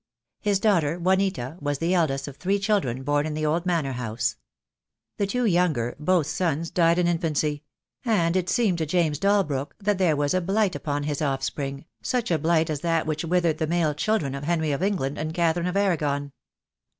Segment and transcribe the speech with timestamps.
[0.39, 4.35] His daughter, Juanita, was the eldest of three children born in the old manor house.
[5.17, 7.61] The two younger, both sons, died in infancy;
[8.03, 12.31] and it seemed to James Dalbrook that there was a blight upon his offspring, such
[12.31, 15.67] a blight as that which withered the male children of Henry of England and Catherine
[15.67, 16.31] of Arragon.